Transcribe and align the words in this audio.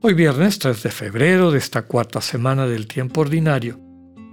Hoy 0.00 0.14
viernes 0.14 0.60
3 0.60 0.80
de 0.84 0.90
febrero 0.92 1.50
de 1.50 1.58
esta 1.58 1.82
cuarta 1.82 2.20
semana 2.20 2.68
del 2.68 2.86
tiempo 2.86 3.22
ordinario. 3.22 3.80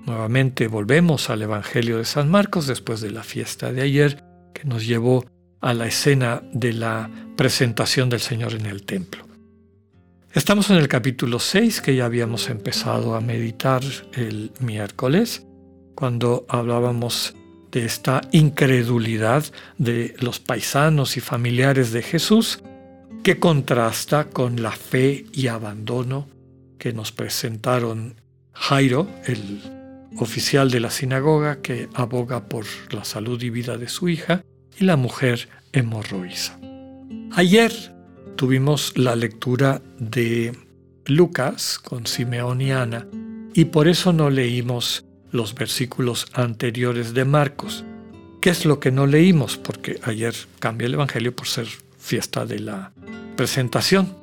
Nuevamente 0.05 0.67
volvemos 0.67 1.31
al 1.31 1.41
Evangelio 1.41 1.97
de 1.97 2.05
San 2.05 2.29
Marcos 2.29 2.67
después 2.67 3.01
de 3.01 3.09
la 3.09 3.23
fiesta 3.23 3.73
de 3.73 3.81
ayer 3.81 4.23
que 4.53 4.63
nos 4.65 4.85
llevó 4.85 5.25
a 5.61 5.73
la 5.73 5.87
escena 5.87 6.43
de 6.53 6.71
la 6.71 7.09
presentación 7.35 8.09
del 8.09 8.19
Señor 8.19 8.53
en 8.53 8.67
el 8.67 8.85
templo. 8.85 9.25
Estamos 10.33 10.69
en 10.69 10.75
el 10.75 10.87
capítulo 10.87 11.39
6 11.39 11.81
que 11.81 11.95
ya 11.95 12.05
habíamos 12.05 12.47
empezado 12.51 13.15
a 13.15 13.21
meditar 13.21 13.81
el 14.13 14.51
miércoles, 14.59 15.47
cuando 15.95 16.45
hablábamos 16.47 17.35
de 17.71 17.85
esta 17.85 18.21
incredulidad 18.31 19.43
de 19.79 20.15
los 20.19 20.39
paisanos 20.39 21.17
y 21.17 21.21
familiares 21.21 21.91
de 21.91 22.03
Jesús, 22.03 22.61
que 23.25 23.39
contrasta 23.39 24.25
con 24.25 24.61
la 24.61 24.69
fe 24.69 25.25
y 25.33 25.47
abandono 25.47 26.29
que 26.77 26.93
nos 26.93 27.11
presentaron 27.11 28.13
Jairo, 28.53 29.07
el 29.25 29.63
oficial 30.19 30.69
de 30.69 30.79
la 30.79 30.91
sinagoga 30.91 31.59
que 31.59 31.89
aboga 31.95 32.47
por 32.47 32.65
la 32.91 33.03
salud 33.03 33.41
y 33.41 33.49
vida 33.49 33.79
de 33.79 33.89
su 33.89 34.09
hija, 34.09 34.43
y 34.79 34.83
la 34.83 34.95
mujer 34.95 35.49
hemorroísa. 35.73 36.59
Ayer 37.31 37.73
tuvimos 38.35 38.95
la 38.95 39.15
lectura 39.15 39.81
de 39.97 40.55
Lucas 41.07 41.79
con 41.79 42.05
Simeón 42.05 42.61
y 42.61 42.73
Ana, 42.73 43.07
y 43.55 43.65
por 43.65 43.87
eso 43.87 44.13
no 44.13 44.29
leímos 44.29 45.03
los 45.31 45.55
versículos 45.55 46.27
anteriores 46.33 47.15
de 47.15 47.25
Marcos. 47.25 47.83
¿Qué 48.39 48.51
es 48.51 48.65
lo 48.65 48.79
que 48.79 48.91
no 48.91 49.07
leímos? 49.07 49.57
Porque 49.57 49.99
ayer 50.03 50.35
cambié 50.59 50.85
el 50.85 50.93
Evangelio 50.93 51.35
por 51.35 51.47
ser 51.47 51.65
fiesta 51.97 52.45
de 52.45 52.59
la 52.59 52.91
presentación. 53.35 54.15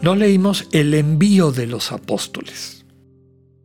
No 0.00 0.16
leímos 0.16 0.66
el 0.72 0.94
envío 0.94 1.52
de 1.52 1.66
los 1.66 1.92
apóstoles. 1.92 2.84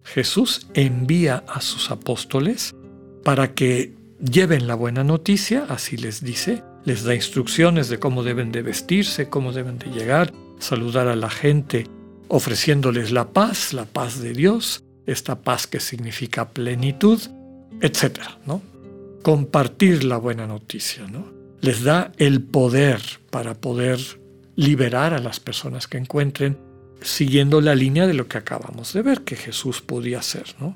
Jesús 0.04 0.68
envía 0.74 1.44
a 1.48 1.62
sus 1.62 1.92
apóstoles 1.92 2.76
para 3.24 3.54
que 3.54 3.94
lleven 4.20 4.68
la 4.68 4.76
buena 4.76 5.04
noticia, 5.04 5.66
así 5.70 5.98
les 5.98 6.24
dice, 6.24 6.64
les 6.86 7.04
da 7.04 7.14
instrucciones 7.14 7.90
de 7.90 8.00
cómo 8.00 8.24
deben 8.24 8.52
de 8.52 8.62
vestirse, 8.62 9.30
cómo 9.30 9.52
deben 9.52 9.78
de 9.78 9.88
llegar, 9.88 10.34
saludar 10.60 11.08
a 11.08 11.16
la 11.16 11.30
gente, 11.30 11.88
ofreciéndoles 12.30 13.12
la 13.12 13.34
paz, 13.34 13.74
la 13.74 13.86
paz 13.86 14.22
de 14.22 14.34
Dios, 14.34 14.84
esta 15.06 15.42
paz 15.42 15.68
que 15.68 15.80
significa 15.80 16.50
plenitud, 16.50 17.20
etc. 17.82 18.20
¿no? 18.46 18.62
Compartir 19.24 20.04
la 20.04 20.18
buena 20.18 20.48
noticia, 20.48 21.08
¿no? 21.08 21.26
Les 21.62 21.84
da 21.84 22.12
el 22.18 22.42
poder 22.42 23.02
para 23.30 23.56
poder 23.56 24.00
liberar 24.58 25.14
a 25.14 25.20
las 25.20 25.40
personas 25.40 25.88
que 25.88 25.98
encuentren 25.98 26.58
siguiendo 27.02 27.62
la 27.62 27.76
línea 27.76 28.08
de 28.08 28.16
lo 28.16 28.28
que 28.28 28.40
acabamos 28.40 28.92
de 28.92 29.04
ver 29.04 29.22
que 29.22 29.36
Jesús 29.36 29.82
podía 29.82 30.20
hacer, 30.20 30.56
¿no? 30.60 30.76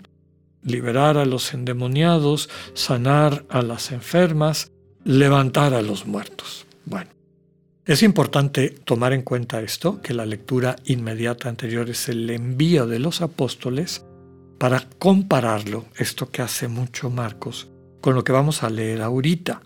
Liberar 0.63 1.17
a 1.17 1.25
los 1.25 1.53
endemoniados, 1.55 2.47
sanar 2.75 3.43
a 3.49 3.63
las 3.63 3.91
enfermas, 3.91 4.71
levantar 5.03 5.73
a 5.73 5.81
los 5.81 6.05
muertos. 6.05 6.67
Bueno, 6.85 7.09
es 7.83 8.03
importante 8.03 8.69
tomar 8.69 9.13
en 9.13 9.23
cuenta 9.23 9.59
esto, 9.61 9.99
que 9.99 10.13
la 10.13 10.27
lectura 10.27 10.75
inmediata 10.85 11.49
anterior 11.49 11.89
es 11.89 12.07
el 12.07 12.29
envío 12.29 12.85
de 12.85 12.99
los 12.99 13.21
apóstoles 13.21 14.05
para 14.59 14.87
compararlo, 14.99 15.85
esto 15.97 16.29
que 16.29 16.43
hace 16.43 16.67
mucho 16.67 17.09
Marcos, 17.09 17.69
con 17.99 18.13
lo 18.13 18.23
que 18.23 18.31
vamos 18.31 18.61
a 18.61 18.69
leer 18.69 19.01
ahorita. 19.01 19.63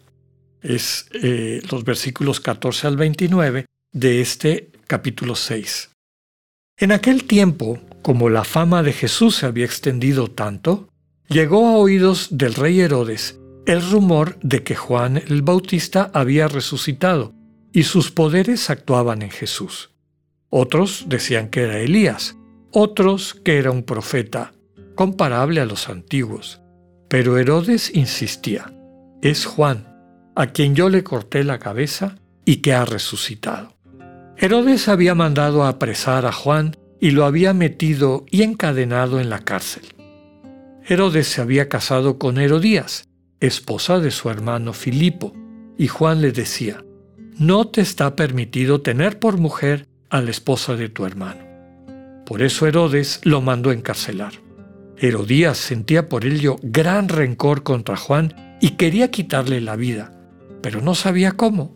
Es 0.62 1.10
eh, 1.22 1.62
los 1.70 1.84
versículos 1.84 2.40
14 2.40 2.88
al 2.88 2.96
29 2.96 3.66
de 3.96 4.20
este 4.20 4.74
capítulo 4.88 5.36
6. 5.36 5.92
En 6.78 6.92
aquel 6.92 7.24
tiempo, 7.24 7.80
como 8.02 8.30
la 8.30 8.44
fama 8.44 8.84
de 8.84 8.92
Jesús 8.92 9.38
se 9.38 9.46
había 9.46 9.64
extendido 9.64 10.28
tanto, 10.28 10.90
llegó 11.30 11.66
a 11.66 11.78
oídos 11.78 12.28
del 12.38 12.56
rey 12.56 12.82
Herodes 12.82 13.40
el 13.66 13.90
rumor 13.90 14.38
de 14.42 14.64
que 14.64 14.76
Juan 14.76 15.16
el 15.16 15.44
Bautista 15.44 16.12
había 16.14 16.50
resucitado 16.50 17.34
y 17.72 17.84
sus 17.84 18.12
poderes 18.12 18.70
actuaban 18.70 19.22
en 19.22 19.32
Jesús. 19.32 19.92
Otros 20.50 21.06
decían 21.08 21.48
que 21.48 21.62
era 21.62 21.80
Elías, 21.80 22.36
otros 22.74 23.34
que 23.34 23.58
era 23.58 23.72
un 23.72 23.84
profeta 23.84 24.52
comparable 24.96 25.62
a 25.62 25.66
los 25.66 25.88
antiguos. 25.88 26.62
Pero 27.08 27.38
Herodes 27.38 27.96
insistía, 27.96 28.74
es 29.22 29.46
Juan, 29.46 29.88
a 30.36 30.48
quien 30.48 30.76
yo 30.76 30.90
le 30.90 31.06
corté 31.06 31.46
la 31.46 31.60
cabeza 31.60 32.18
y 32.44 32.58
que 32.58 32.74
ha 32.74 32.84
resucitado. 32.84 33.75
Herodes 34.38 34.90
había 34.90 35.16
mandado 35.16 35.64
a 35.64 35.70
apresar 35.70 36.26
a 36.26 36.34
Juan 36.34 36.76
y 37.00 37.12
lo 37.12 37.26
había 37.26 37.54
metido 37.54 38.26
y 38.30 38.44
encadenado 38.44 39.20
en 39.22 39.30
la 39.30 39.40
cárcel. 39.40 39.84
Herodes 40.88 41.28
se 41.28 41.42
había 41.42 41.70
casado 41.70 42.20
con 42.20 42.38
Herodías, 42.38 43.08
esposa 43.40 44.00
de 44.00 44.12
su 44.12 44.30
hermano 44.30 44.74
Filipo, 44.74 45.34
y 45.78 45.88
Juan 45.88 46.22
le 46.22 46.32
decía, 46.32 46.84
no 47.38 47.68
te 47.68 47.82
está 47.82 48.16
permitido 48.16 48.82
tener 48.82 49.20
por 49.20 49.38
mujer 49.38 49.88
a 50.10 50.22
la 50.22 50.32
esposa 50.32 50.76
de 50.76 50.90
tu 50.90 51.06
hermano. 51.06 51.44
Por 52.26 52.42
eso 52.42 52.68
Herodes 52.68 53.22
lo 53.24 53.42
mandó 53.42 53.72
encarcelar. 53.72 54.34
Herodías 54.98 55.58
sentía 55.58 56.10
por 56.10 56.26
ello 56.26 56.58
gran 56.62 57.08
rencor 57.08 57.64
contra 57.64 57.96
Juan 57.96 58.58
y 58.62 58.72
quería 58.72 59.12
quitarle 59.12 59.62
la 59.62 59.76
vida, 59.76 60.12
pero 60.62 60.82
no 60.82 60.96
sabía 60.96 61.34
cómo, 61.34 61.76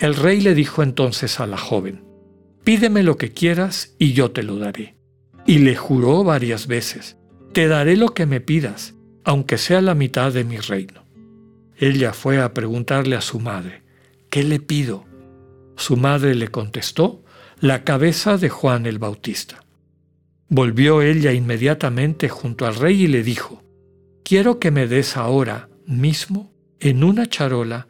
El 0.00 0.14
rey 0.16 0.40
le 0.40 0.54
dijo 0.54 0.82
entonces 0.82 1.40
a 1.40 1.46
la 1.46 1.58
joven, 1.58 2.02
Pídeme 2.64 3.02
lo 3.02 3.18
que 3.18 3.32
quieras 3.32 3.94
y 3.98 4.14
yo 4.14 4.30
te 4.30 4.42
lo 4.42 4.56
daré. 4.56 4.96
Y 5.46 5.58
le 5.58 5.76
juró 5.76 6.24
varias 6.24 6.66
veces, 6.66 7.18
Te 7.52 7.68
daré 7.68 7.98
lo 7.98 8.14
que 8.14 8.24
me 8.24 8.40
pidas, 8.40 8.94
aunque 9.24 9.58
sea 9.58 9.82
la 9.82 9.94
mitad 9.94 10.32
de 10.32 10.44
mi 10.44 10.56
reino. 10.56 11.04
Ella 11.76 12.14
fue 12.14 12.40
a 12.40 12.54
preguntarle 12.54 13.14
a 13.14 13.20
su 13.20 13.40
madre, 13.40 13.82
¿qué 14.30 14.42
le 14.42 14.58
pido? 14.58 15.04
Su 15.76 15.98
madre 15.98 16.34
le 16.34 16.48
contestó, 16.48 17.22
la 17.60 17.84
cabeza 17.84 18.38
de 18.38 18.48
Juan 18.48 18.86
el 18.86 18.98
Bautista. 18.98 19.66
Volvió 20.48 21.02
ella 21.02 21.32
inmediatamente 21.34 22.30
junto 22.30 22.64
al 22.64 22.74
rey 22.74 23.02
y 23.02 23.06
le 23.06 23.22
dijo, 23.22 23.62
Quiero 24.24 24.58
que 24.58 24.70
me 24.70 24.86
des 24.86 25.18
ahora 25.18 25.68
mismo, 25.86 26.54
en 26.80 27.04
una 27.04 27.26
charola, 27.26 27.89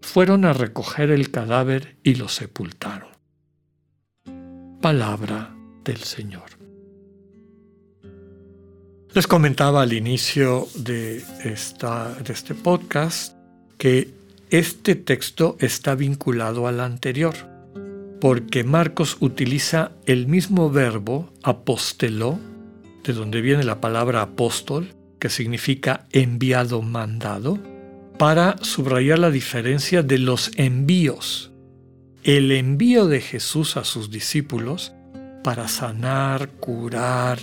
fueron 0.00 0.44
a 0.44 0.52
recoger 0.52 1.10
el 1.10 1.30
cadáver 1.30 1.96
y 2.02 2.14
lo 2.14 2.28
sepultaron. 2.28 3.10
Palabra 4.80 5.54
del 5.84 5.98
Señor. 5.98 6.58
Les 9.14 9.26
comentaba 9.26 9.82
al 9.82 9.92
inicio 9.92 10.68
de, 10.76 11.22
esta, 11.42 12.14
de 12.14 12.32
este 12.32 12.54
podcast 12.54 13.34
que 13.78 14.10
este 14.50 14.94
texto 14.94 15.56
está 15.60 15.94
vinculado 15.94 16.68
al 16.68 16.80
anterior, 16.80 17.34
porque 18.20 18.64
Marcos 18.64 19.16
utiliza 19.20 19.92
el 20.06 20.26
mismo 20.26 20.70
verbo 20.70 21.32
aposteló, 21.42 22.38
de 23.02 23.12
donde 23.12 23.40
viene 23.40 23.64
la 23.64 23.80
palabra 23.80 24.22
apóstol, 24.22 24.88
que 25.18 25.30
significa 25.30 26.06
enviado, 26.12 26.82
mandado, 26.82 27.58
para 28.18 28.56
subrayar 28.62 29.20
la 29.20 29.30
diferencia 29.30 30.02
de 30.02 30.18
los 30.18 30.50
envíos. 30.56 31.52
El 32.24 32.50
envío 32.52 33.06
de 33.06 33.20
Jesús 33.20 33.76
a 33.76 33.84
sus 33.84 34.10
discípulos 34.10 34.92
para 35.44 35.68
sanar, 35.68 36.50
curar, 36.50 37.38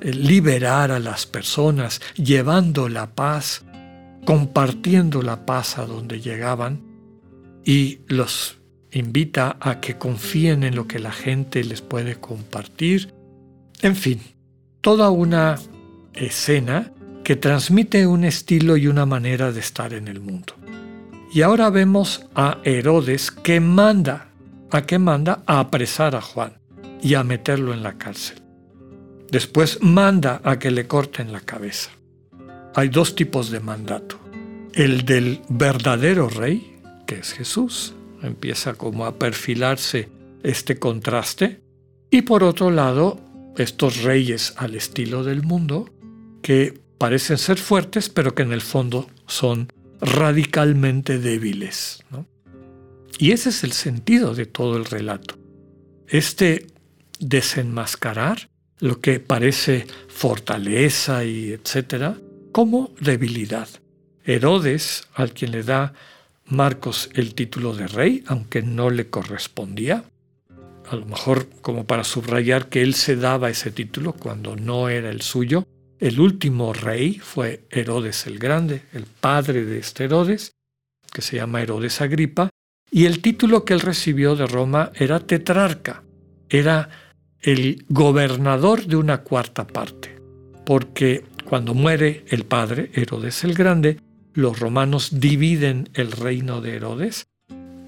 liberar 0.00 0.92
a 0.92 0.98
las 0.98 1.26
personas, 1.26 2.00
llevando 2.14 2.88
la 2.88 3.14
paz, 3.14 3.64
compartiendo 4.24 5.22
la 5.22 5.46
paz 5.46 5.78
a 5.78 5.86
donde 5.86 6.20
llegaban 6.20 6.82
y 7.64 8.00
los 8.06 8.58
invita 8.92 9.56
a 9.60 9.80
que 9.80 9.96
confíen 9.96 10.62
en 10.62 10.74
lo 10.74 10.86
que 10.86 10.98
la 10.98 11.12
gente 11.12 11.64
les 11.64 11.80
puede 11.80 12.16
compartir. 12.16 13.12
En 13.80 13.96
fin, 13.96 14.20
toda 14.80 15.10
una 15.10 15.58
escena 16.14 16.92
que 17.28 17.36
transmite 17.36 18.06
un 18.06 18.24
estilo 18.24 18.78
y 18.78 18.86
una 18.86 19.04
manera 19.04 19.52
de 19.52 19.60
estar 19.60 19.92
en 19.92 20.08
el 20.08 20.18
mundo. 20.18 20.54
Y 21.30 21.42
ahora 21.42 21.68
vemos 21.68 22.24
a 22.34 22.56
Herodes 22.64 23.30
que 23.30 23.60
manda, 23.60 24.28
a 24.70 24.86
que 24.86 24.98
manda 24.98 25.42
a 25.44 25.60
apresar 25.60 26.16
a 26.16 26.22
Juan 26.22 26.54
y 27.02 27.12
a 27.12 27.24
meterlo 27.24 27.74
en 27.74 27.82
la 27.82 27.98
cárcel. 27.98 28.40
Después 29.30 29.82
manda 29.82 30.40
a 30.42 30.58
que 30.58 30.70
le 30.70 30.86
corten 30.86 31.30
la 31.30 31.40
cabeza. 31.40 31.90
Hay 32.74 32.88
dos 32.88 33.14
tipos 33.14 33.50
de 33.50 33.60
mandato. 33.60 34.18
El 34.72 35.04
del 35.04 35.42
verdadero 35.50 36.30
rey, 36.30 36.78
que 37.06 37.16
es 37.16 37.34
Jesús. 37.34 37.92
Empieza 38.22 38.72
como 38.72 39.04
a 39.04 39.16
perfilarse 39.18 40.08
este 40.42 40.78
contraste. 40.78 41.60
Y 42.10 42.22
por 42.22 42.42
otro 42.42 42.70
lado, 42.70 43.20
estos 43.58 44.02
reyes 44.02 44.54
al 44.56 44.74
estilo 44.74 45.24
del 45.24 45.42
mundo, 45.42 45.90
que 46.40 46.87
parecen 46.98 47.38
ser 47.38 47.58
fuertes, 47.58 48.08
pero 48.08 48.34
que 48.34 48.42
en 48.42 48.52
el 48.52 48.60
fondo 48.60 49.08
son 49.26 49.72
radicalmente 50.00 51.18
débiles. 51.18 52.04
Y 53.18 53.32
ese 53.32 53.48
es 53.48 53.64
el 53.64 53.72
sentido 53.72 54.34
de 54.34 54.46
todo 54.46 54.76
el 54.76 54.84
relato. 54.84 55.36
Este 56.06 56.66
desenmascarar 57.18 58.48
lo 58.80 59.00
que 59.00 59.18
parece 59.18 59.86
fortaleza 60.08 61.24
y 61.24 61.52
etcétera, 61.52 62.16
como 62.52 62.92
debilidad. 63.00 63.68
Herodes, 64.24 65.08
al 65.14 65.32
quien 65.32 65.52
le 65.52 65.62
da 65.62 65.94
Marcos 66.46 67.10
el 67.14 67.34
título 67.34 67.74
de 67.74 67.88
rey, 67.88 68.22
aunque 68.26 68.62
no 68.62 68.90
le 68.90 69.08
correspondía, 69.08 70.04
a 70.88 70.96
lo 70.96 71.06
mejor 71.06 71.48
como 71.60 71.86
para 71.86 72.04
subrayar 72.04 72.68
que 72.68 72.82
él 72.82 72.94
se 72.94 73.16
daba 73.16 73.50
ese 73.50 73.70
título 73.70 74.12
cuando 74.12 74.56
no 74.56 74.88
era 74.88 75.10
el 75.10 75.20
suyo, 75.20 75.66
el 76.00 76.20
último 76.20 76.72
rey 76.72 77.18
fue 77.18 77.64
Herodes 77.70 78.26
el 78.26 78.38
Grande, 78.38 78.82
el 78.92 79.04
padre 79.04 79.64
de 79.64 79.78
este 79.78 80.04
Herodes, 80.04 80.52
que 81.12 81.22
se 81.22 81.36
llama 81.36 81.62
Herodes 81.62 82.00
Agripa, 82.00 82.50
y 82.90 83.06
el 83.06 83.20
título 83.20 83.64
que 83.64 83.74
él 83.74 83.80
recibió 83.80 84.36
de 84.36 84.46
Roma 84.46 84.92
era 84.94 85.20
tetrarca, 85.20 86.02
era 86.48 86.88
el 87.40 87.84
gobernador 87.88 88.86
de 88.86 88.96
una 88.96 89.18
cuarta 89.18 89.66
parte, 89.66 90.16
porque 90.64 91.24
cuando 91.44 91.74
muere 91.74 92.24
el 92.28 92.44
padre, 92.44 92.90
Herodes 92.94 93.44
el 93.44 93.54
Grande, 93.54 94.00
los 94.34 94.58
romanos 94.58 95.20
dividen 95.20 95.88
el 95.94 96.12
reino 96.12 96.60
de 96.60 96.76
Herodes, 96.76 97.26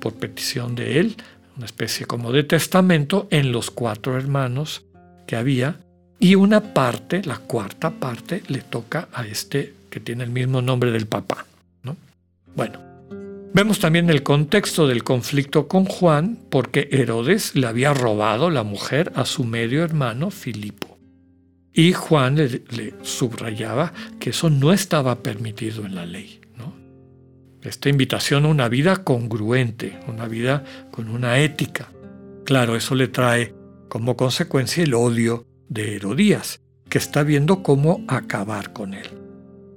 por 0.00 0.14
petición 0.14 0.74
de 0.74 0.98
él, 0.98 1.16
una 1.56 1.66
especie 1.66 2.06
como 2.06 2.32
de 2.32 2.42
testamento, 2.42 3.28
en 3.30 3.52
los 3.52 3.70
cuatro 3.70 4.16
hermanos 4.16 4.86
que 5.26 5.36
había, 5.36 5.80
y 6.20 6.34
una 6.36 6.74
parte, 6.74 7.22
la 7.24 7.38
cuarta 7.38 7.90
parte, 7.90 8.42
le 8.48 8.60
toca 8.60 9.08
a 9.12 9.26
este 9.26 9.74
que 9.90 9.98
tiene 9.98 10.22
el 10.22 10.30
mismo 10.30 10.62
nombre 10.62 10.92
del 10.92 11.06
papá. 11.06 11.46
¿no? 11.82 11.96
Bueno, 12.54 12.90
Vemos 13.52 13.80
también 13.80 14.08
el 14.10 14.22
contexto 14.22 14.86
del 14.86 15.02
conflicto 15.02 15.66
con 15.66 15.84
Juan 15.84 16.38
porque 16.50 16.88
Herodes 16.92 17.56
le 17.56 17.66
había 17.66 17.92
robado 17.92 18.48
la 18.48 18.62
mujer 18.62 19.10
a 19.16 19.24
su 19.24 19.42
medio 19.42 19.82
hermano 19.82 20.30
Filipo. 20.30 20.96
Y 21.72 21.92
Juan 21.92 22.36
le, 22.36 22.94
subrayaba 23.02 23.92
que 24.20 24.30
eso 24.30 24.50
no 24.50 24.72
estaba 24.72 25.22
permitido 25.24 25.84
en 25.84 25.96
la 25.96 26.06
ley. 26.06 26.40
Esta 27.62 27.88
invitación 27.90 28.46
a 28.46 28.48
una 28.48 28.68
vida 28.68 29.04
congruente, 29.04 29.98
una 30.06 30.26
vida 30.26 30.64
con 30.90 31.08
una 31.08 31.40
ética. 31.40 31.90
Claro, 32.44 32.74
eso 32.74 32.94
le 32.94 33.08
trae 33.08 33.52
como 33.88 34.16
consecuencia 34.16 34.82
el 34.82 34.94
odio 34.94 35.44
de 35.70 35.96
Herodías, 35.96 36.60
que 36.90 36.98
está 36.98 37.22
viendo 37.22 37.62
cómo 37.62 38.04
acabar 38.08 38.74
con 38.74 38.92
él. 38.92 39.08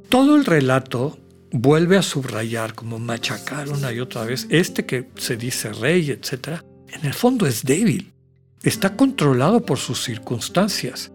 Todo 0.09 0.35
el 0.35 0.43
relato 0.43 1.17
vuelve 1.51 1.97
a 1.97 2.01
subrayar, 2.01 2.73
como 2.73 2.99
machacar 2.99 3.69
una 3.69 3.93
y 3.93 4.01
otra 4.01 4.25
vez, 4.25 4.47
este 4.49 4.85
que 4.85 5.09
se 5.15 5.37
dice 5.37 5.71
rey, 5.71 6.09
etc., 6.09 6.61
en 6.89 7.05
el 7.05 7.13
fondo 7.13 7.47
es 7.47 7.63
débil. 7.63 8.11
Está 8.63 8.95
controlado 8.95 9.65
por 9.65 9.77
sus 9.77 10.03
circunstancias. 10.03 11.11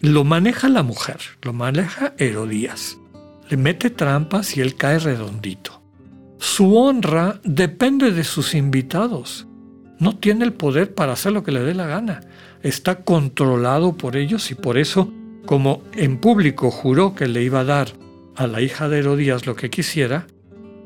Lo 0.00 0.24
maneja 0.24 0.68
la 0.68 0.82
mujer, 0.82 1.18
lo 1.42 1.52
maneja 1.52 2.14
Herodías. 2.18 2.98
Le 3.48 3.56
mete 3.56 3.90
trampas 3.90 4.56
y 4.56 4.60
él 4.60 4.76
cae 4.76 4.98
redondito. 4.98 5.82
Su 6.38 6.76
honra 6.76 7.40
depende 7.44 8.10
de 8.10 8.24
sus 8.24 8.54
invitados. 8.54 9.46
No 9.98 10.16
tiene 10.18 10.44
el 10.44 10.52
poder 10.52 10.94
para 10.94 11.12
hacer 11.12 11.32
lo 11.32 11.42
que 11.42 11.52
le 11.52 11.60
dé 11.60 11.74
la 11.74 11.86
gana. 11.86 12.20
Está 12.64 13.04
controlado 13.04 13.92
por 13.92 14.16
ellos 14.16 14.50
y 14.50 14.54
por 14.54 14.78
eso, 14.78 15.12
como 15.44 15.82
en 15.92 16.16
público 16.16 16.70
juró 16.70 17.14
que 17.14 17.28
le 17.28 17.42
iba 17.42 17.60
a 17.60 17.64
dar 17.64 17.92
a 18.36 18.46
la 18.46 18.62
hija 18.62 18.88
de 18.88 19.00
Herodías 19.00 19.44
lo 19.44 19.54
que 19.54 19.68
quisiera, 19.68 20.26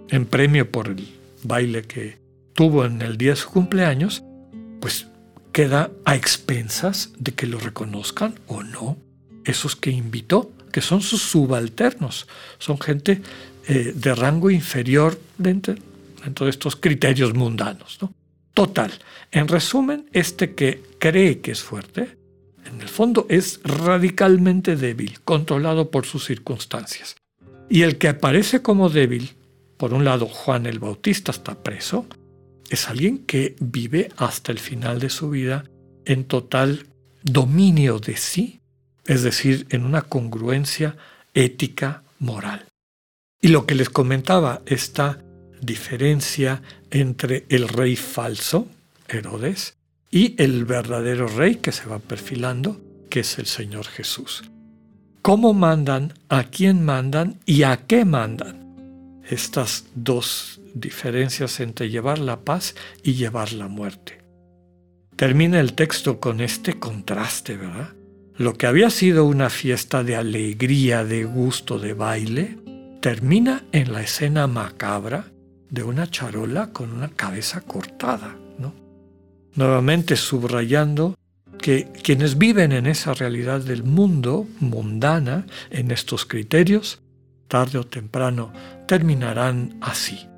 en 0.08 0.26
premio 0.26 0.70
por 0.70 0.88
el 0.88 1.08
baile 1.44 1.82
que 1.82 2.19
tuvo 2.52 2.84
en 2.84 3.00
el 3.00 3.16
día 3.16 3.30
de 3.30 3.36
su 3.36 3.50
cumpleaños, 3.50 4.25
pues 4.80 5.06
queda 5.52 5.92
a 6.04 6.16
expensas 6.16 7.12
de 7.16 7.32
que 7.32 7.46
lo 7.46 7.60
reconozcan 7.60 8.34
o 8.48 8.64
no 8.64 8.96
esos 9.44 9.76
que 9.76 9.90
invitó, 9.90 10.50
que 10.72 10.80
son 10.80 11.00
sus 11.00 11.22
subalternos, 11.22 12.26
son 12.58 12.80
gente 12.80 13.22
eh, 13.69 13.92
de 13.94 14.14
rango 14.16 14.50
inferior 14.50 15.16
dentro, 15.38 15.76
dentro, 16.25 16.47
de 16.47 16.50
estos 16.50 16.75
criterios 16.75 17.35
mundanos. 17.35 17.99
¿no? 18.02 18.12
Total, 18.58 18.90
en 19.30 19.46
resumen, 19.46 20.10
este 20.12 20.56
que 20.56 20.82
cree 20.98 21.38
que 21.38 21.52
es 21.52 21.62
fuerte, 21.62 22.18
en 22.66 22.80
el 22.80 22.88
fondo 22.88 23.24
es 23.28 23.60
radicalmente 23.62 24.74
débil, 24.74 25.20
controlado 25.20 25.92
por 25.92 26.06
sus 26.06 26.24
circunstancias. 26.24 27.14
Y 27.70 27.82
el 27.82 27.98
que 27.98 28.08
aparece 28.08 28.60
como 28.60 28.88
débil, 28.88 29.36
por 29.76 29.94
un 29.94 30.04
lado 30.04 30.26
Juan 30.26 30.66
el 30.66 30.80
Bautista 30.80 31.30
está 31.30 31.62
preso, 31.62 32.06
es 32.68 32.88
alguien 32.88 33.18
que 33.26 33.54
vive 33.60 34.10
hasta 34.16 34.50
el 34.50 34.58
final 34.58 34.98
de 34.98 35.10
su 35.10 35.30
vida 35.30 35.62
en 36.04 36.24
total 36.24 36.88
dominio 37.22 38.00
de 38.00 38.16
sí, 38.16 38.60
es 39.06 39.22
decir, 39.22 39.68
en 39.70 39.84
una 39.84 40.02
congruencia 40.02 40.96
ética 41.32 42.02
moral. 42.18 42.66
Y 43.40 43.48
lo 43.48 43.66
que 43.66 43.76
les 43.76 43.88
comentaba, 43.88 44.62
esta 44.66 45.22
diferencia 45.60 46.60
entre 46.90 47.45
el 47.49 47.68
rey 47.68 47.97
falso, 47.97 48.68
Herodes, 49.09 49.76
y 50.11 50.40
el 50.42 50.64
verdadero 50.64 51.28
rey 51.28 51.57
que 51.57 51.73
se 51.73 51.87
va 51.87 51.99
perfilando, 51.99 52.80
que 53.11 53.21
es 53.21 53.38
el 53.38 53.47
Señor 53.47 53.87
Jesús 53.87 54.45
cómo 55.28 55.52
mandan, 55.52 56.14
a 56.30 56.45
quién 56.45 56.83
mandan 56.83 57.38
y 57.45 57.62
a 57.62 57.76
qué 57.87 58.07
mandan. 58.07 59.21
Estas 59.28 59.85
dos 59.95 60.59
diferencias 60.73 61.61
entre 61.61 61.90
llevar 61.90 62.18
la 62.18 62.40
paz 62.40 62.75
y 63.02 63.12
llevar 63.12 63.52
la 63.52 63.68
muerte. 63.68 64.23
Termina 65.16 65.61
el 65.61 65.75
texto 65.75 66.18
con 66.18 66.40
este 66.40 66.78
contraste, 66.78 67.59
¿verdad? 67.59 67.90
Lo 68.38 68.54
que 68.54 68.66
había 68.66 68.88
sido 68.88 69.26
una 69.26 69.50
fiesta 69.50 70.02
de 70.02 70.16
alegría, 70.16 71.04
de 71.04 71.25
gusto, 71.25 71.78
de 71.78 71.92
baile, 71.92 72.57
termina 73.02 73.64
en 73.73 73.92
la 73.92 74.00
escena 74.00 74.47
macabra 74.47 75.26
de 75.70 75.82
una 75.82 76.10
charola 76.10 76.72
con 76.72 76.92
una 76.92 77.08
cabeza 77.08 77.60
cortada, 77.60 78.37
¿no? 78.58 78.75
Nuevamente 79.54 80.16
subrayando 80.16 81.16
que 81.58 81.90
quienes 82.02 82.38
viven 82.38 82.72
en 82.72 82.87
esa 82.87 83.14
realidad 83.14 83.60
del 83.60 83.82
mundo 83.82 84.46
mundana, 84.60 85.46
en 85.70 85.90
estos 85.90 86.25
criterios, 86.25 87.02
tarde 87.48 87.78
o 87.78 87.87
temprano 87.87 88.52
terminarán 88.87 89.76
así. 89.80 90.28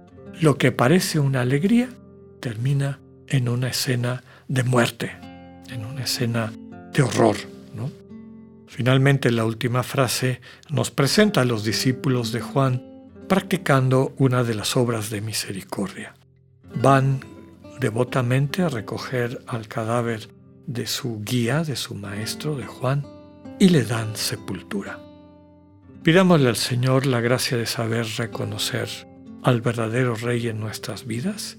Lo 0.41 0.57
que 0.57 0.73
parece 0.73 1.21
una 1.21 1.43
alegría 1.43 1.89
termina 2.41 3.01
en 3.29 3.49
una 3.49 3.69
escena 3.69 4.25
de 4.49 4.65
muerte, 4.65 5.13
en 5.69 5.85
una 5.85 6.05
escena 6.05 6.53
de 6.93 7.03
horror. 7.03 7.37
¿no? 7.75 7.91
Finalmente, 8.67 9.31
la 9.31 9.45
última 9.45 9.83
frase 9.83 10.41
nos 10.71 10.91
presenta 10.91 11.43
a 11.43 11.45
los 11.45 11.65
discípulos 11.65 12.33
de 12.33 12.41
Juan 12.41 12.90
practicando 13.31 14.13
una 14.19 14.43
de 14.43 14.55
las 14.57 14.77
obras 14.77 15.09
de 15.09 15.21
misericordia. 15.21 16.17
Van 16.83 17.21
devotamente 17.79 18.63
a 18.63 18.69
recoger 18.69 19.41
al 19.47 19.69
cadáver 19.69 20.29
de 20.67 20.89
su 20.89 21.23
guía, 21.23 21.63
de 21.63 21.77
su 21.77 21.95
maestro, 21.95 22.57
de 22.57 22.67
Juan, 22.67 23.07
y 23.61 23.69
le 23.69 23.85
dan 23.85 24.17
sepultura. 24.17 24.99
Pidámosle 26.03 26.49
al 26.49 26.57
Señor 26.57 27.07
la 27.07 27.21
gracia 27.21 27.57
de 27.57 27.67
saber 27.67 28.05
reconocer 28.19 28.89
al 29.45 29.61
verdadero 29.61 30.17
Rey 30.17 30.49
en 30.49 30.59
nuestras 30.59 31.07
vidas 31.07 31.57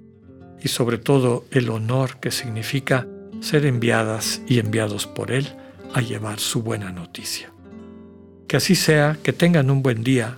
y 0.61 0.67
sobre 0.67 0.97
todo 0.97 1.45
el 1.51 1.69
honor 1.69 2.19
que 2.19 2.31
significa 2.31 3.07
ser 3.39 3.65
enviadas 3.65 4.41
y 4.45 4.59
enviados 4.59 5.07
por 5.07 5.31
Él 5.31 5.47
a 5.93 6.01
llevar 6.01 6.41
su 6.41 6.63
buena 6.63 6.91
noticia. 6.91 7.53
Que 8.49 8.57
así 8.57 8.75
sea, 8.75 9.17
que 9.23 9.31
tengan 9.31 9.71
un 9.71 9.81
buen 9.81 10.03
día, 10.03 10.37